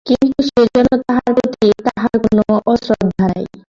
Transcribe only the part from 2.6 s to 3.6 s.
অশ্রদ্ধা নাই।